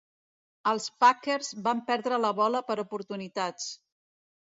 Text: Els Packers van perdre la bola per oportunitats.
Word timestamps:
Els 0.69 0.85
Packers 1.03 1.51
van 1.67 1.83
perdre 1.89 2.17
la 2.21 2.31
bola 2.39 2.61
per 2.71 2.79
oportunitats. 2.85 3.69